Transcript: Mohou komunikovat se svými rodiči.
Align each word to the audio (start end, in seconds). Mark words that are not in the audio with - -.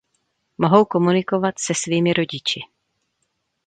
Mohou 0.57 0.85
komunikovat 0.85 1.59
se 1.59 1.73
svými 1.75 2.13
rodiči. 2.13 2.59